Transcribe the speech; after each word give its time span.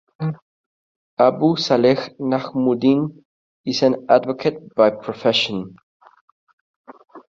Abu 1.19 1.57
Saleh 1.57 2.09
Najmuddin 2.23 3.23
is 3.67 3.83
an 3.83 4.07
advocate 4.09 4.73
by 4.73 4.89
profession. 4.89 5.75